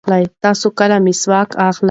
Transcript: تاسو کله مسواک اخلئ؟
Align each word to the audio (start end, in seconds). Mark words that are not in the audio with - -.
تاسو 0.43 0.67
کله 0.79 0.97
مسواک 1.05 1.49
اخلئ؟ 1.65 1.79